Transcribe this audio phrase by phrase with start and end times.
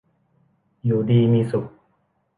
[0.85, 1.65] อยู่ดีมีสุข